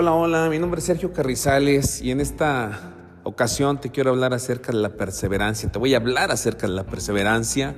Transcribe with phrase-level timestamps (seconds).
[0.00, 2.92] Hola, hola, mi nombre es Sergio Carrizales y en esta
[3.24, 5.72] ocasión te quiero hablar acerca de la perseverancia.
[5.72, 7.74] Te voy a hablar acerca de la perseverancia.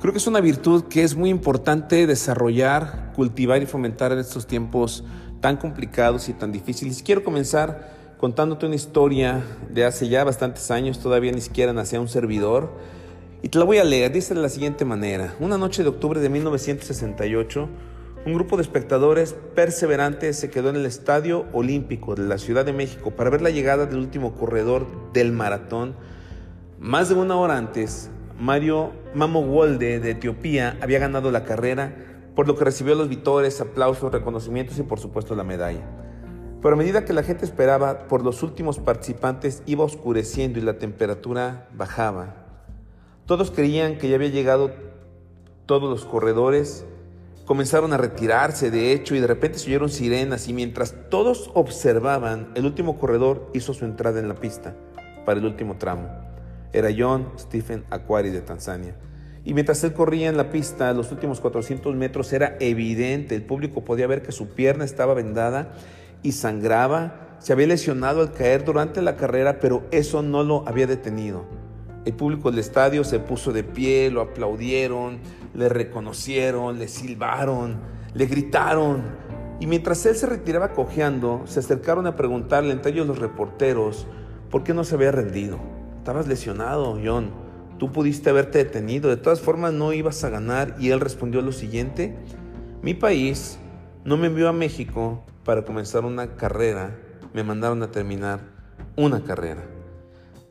[0.00, 4.46] Creo que es una virtud que es muy importante desarrollar, cultivar y fomentar en estos
[4.46, 5.04] tiempos
[5.42, 7.02] tan complicados y tan difíciles.
[7.02, 12.08] Quiero comenzar contándote una historia de hace ya bastantes años, todavía ni siquiera nacía un
[12.08, 12.72] servidor.
[13.42, 15.34] Y te la voy a leer, dice de la siguiente manera.
[15.38, 17.68] Una noche de octubre de 1968,
[18.26, 22.72] un grupo de espectadores perseverantes se quedó en el Estadio Olímpico de la Ciudad de
[22.72, 25.94] México para ver la llegada del último corredor del maratón.
[26.80, 31.94] Más de una hora antes, Mario Mamo Wolde de Etiopía había ganado la carrera,
[32.34, 35.86] por lo que recibió los vitores, aplausos, reconocimientos y por supuesto la medalla.
[36.60, 40.78] Pero a medida que la gente esperaba por los últimos participantes iba oscureciendo y la
[40.78, 42.34] temperatura bajaba.
[43.24, 44.72] Todos creían que ya había llegado
[45.64, 46.84] todos los corredores
[47.46, 52.48] comenzaron a retirarse, de hecho, y de repente se oyeron sirenas y mientras todos observaban,
[52.56, 54.74] el último corredor hizo su entrada en la pista
[55.24, 56.10] para el último tramo.
[56.72, 58.96] Era John Stephen Aquari de Tanzania.
[59.44, 63.84] Y mientras él corría en la pista, los últimos 400 metros era evidente, el público
[63.84, 65.72] podía ver que su pierna estaba vendada
[66.24, 70.88] y sangraba, se había lesionado al caer durante la carrera, pero eso no lo había
[70.88, 71.44] detenido.
[72.04, 75.20] El público del estadio se puso de pie, lo aplaudieron,
[75.56, 77.78] le reconocieron, le silbaron,
[78.14, 79.02] le gritaron.
[79.58, 84.06] Y mientras él se retiraba cojeando, se acercaron a preguntarle, entre ellos los reporteros,
[84.50, 85.58] por qué no se había rendido.
[85.98, 87.30] Estabas lesionado, John.
[87.78, 89.10] Tú pudiste haberte detenido.
[89.10, 90.76] De todas formas, no ibas a ganar.
[90.78, 92.16] Y él respondió lo siguiente.
[92.82, 93.58] Mi país
[94.04, 96.96] no me envió a México para comenzar una carrera.
[97.34, 98.40] Me mandaron a terminar
[98.96, 99.62] una carrera.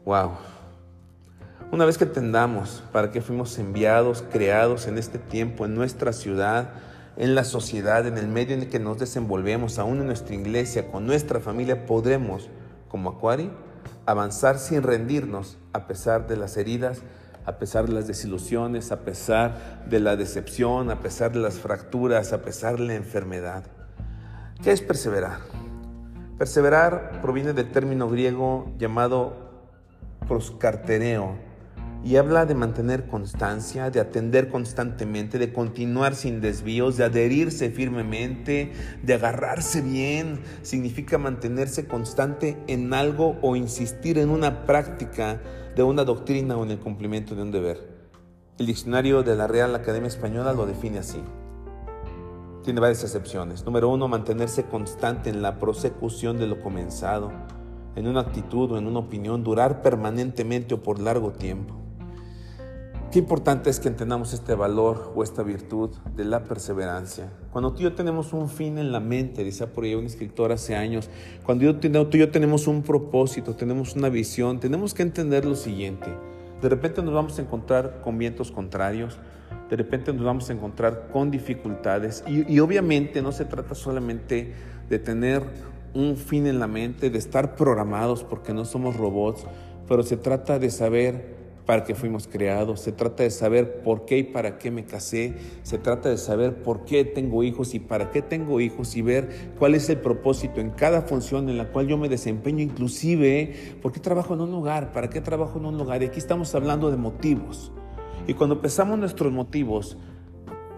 [0.03, 0.54] Wow.
[1.71, 6.69] Una vez que entendamos para qué fuimos enviados, creados en este tiempo, en nuestra ciudad,
[7.17, 10.91] en la sociedad, en el medio en el que nos desenvolvemos, aún en nuestra iglesia,
[10.91, 12.49] con nuestra familia, podremos,
[12.87, 13.51] como Acuari,
[14.05, 17.01] avanzar sin rendirnos a pesar de las heridas,
[17.45, 22.31] a pesar de las desilusiones, a pesar de la decepción, a pesar de las fracturas,
[22.31, 23.63] a pesar de la enfermedad.
[24.63, 25.39] ¿Qué es perseverar?
[26.37, 29.35] Perseverar proviene del término griego llamado
[30.27, 31.54] proscartereo,
[32.05, 38.71] y habla de mantener constancia, de atender constantemente, de continuar sin desvíos, de adherirse firmemente,
[39.01, 40.41] de agarrarse bien.
[40.61, 45.41] Significa mantenerse constante en algo o insistir en una práctica
[45.75, 47.79] de una doctrina o en el cumplimiento de un deber.
[48.59, 51.23] El diccionario de la Real Academia Española lo define así.
[52.63, 53.65] Tiene varias excepciones.
[53.65, 57.31] Número uno, mantenerse constante en la prosecución de lo comenzado,
[57.95, 61.84] en una actitud o en una opinión, durar permanentemente o por largo tiempo.
[63.15, 67.31] Qué importante es que entendamos este valor o esta virtud de la perseverancia.
[67.49, 70.51] Cuando tú y yo tenemos un fin en la mente, decía por ahí un escritor
[70.51, 71.09] hace años,
[71.45, 76.07] cuando tú y yo tenemos un propósito, tenemos una visión, tenemos que entender lo siguiente.
[76.61, 79.17] De repente nos vamos a encontrar con vientos contrarios,
[79.69, 84.53] de repente nos vamos a encontrar con dificultades y, y obviamente no se trata solamente
[84.89, 85.41] de tener
[85.93, 89.45] un fin en la mente, de estar programados porque no somos robots,
[89.87, 91.34] pero se trata de saber
[91.65, 95.35] para qué fuimos creados, se trata de saber por qué y para qué me casé,
[95.63, 99.53] se trata de saber por qué tengo hijos y para qué tengo hijos y ver
[99.57, 103.91] cuál es el propósito en cada función en la cual yo me desempeño, inclusive por
[103.91, 106.03] qué trabajo en un lugar, para qué trabajo en un lugar.
[106.03, 107.71] Y aquí estamos hablando de motivos.
[108.27, 109.97] Y cuando pensamos nuestros motivos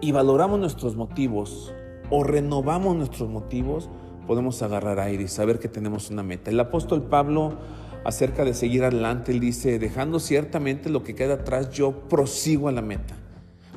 [0.00, 1.74] y valoramos nuestros motivos
[2.10, 3.90] o renovamos nuestros motivos,
[4.26, 6.50] podemos agarrar aire y saber que tenemos una meta.
[6.50, 7.58] El apóstol Pablo
[8.04, 12.72] acerca de seguir adelante, él dice, dejando ciertamente lo que queda atrás, yo prosigo a
[12.72, 13.14] la meta,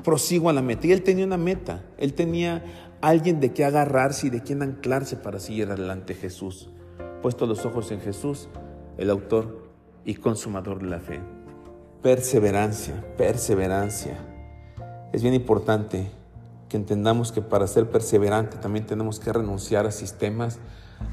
[0.03, 0.87] prosigo a la meta.
[0.87, 2.63] Y él tenía una meta, él tenía
[3.01, 6.69] alguien de qué agarrarse y de quién anclarse para seguir adelante Jesús.
[7.21, 8.49] Puesto los ojos en Jesús,
[8.97, 9.69] el autor
[10.05, 11.19] y consumador de la fe.
[12.01, 14.17] Perseverancia, perseverancia.
[15.13, 16.09] Es bien importante
[16.69, 20.59] que entendamos que para ser perseverante también tenemos que renunciar a sistemas,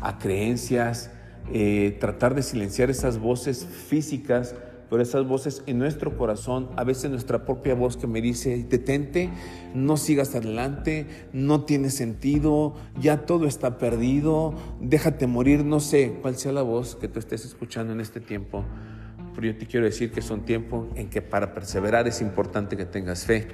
[0.01, 1.11] a creencias,
[1.53, 4.55] eh, tratar de silenciar esas voces físicas,
[4.91, 9.31] pero esas voces en nuestro corazón, a veces nuestra propia voz que me dice, detente,
[9.75, 16.37] no sigas adelante, no tiene sentido, ya todo está perdido, déjate morir, no sé cuál
[16.37, 18.65] sea la voz que tú estés escuchando en este tiempo,
[19.35, 22.77] pero yo te quiero decir que es un tiempo en que para perseverar es importante
[22.77, 23.47] que tengas fe,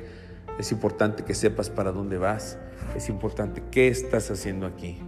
[0.59, 2.59] es importante que sepas para dónde vas,
[2.97, 4.99] es importante qué estás haciendo aquí.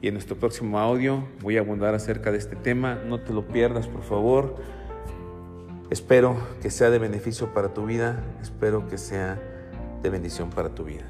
[0.00, 2.96] Y en nuestro próximo audio voy a abundar acerca de este tema.
[3.06, 4.56] No te lo pierdas, por favor.
[5.90, 8.22] Espero que sea de beneficio para tu vida.
[8.40, 9.40] Espero que sea
[10.02, 11.04] de bendición para tu vida.